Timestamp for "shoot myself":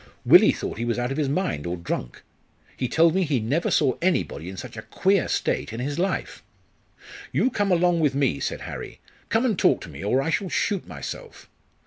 10.49-11.51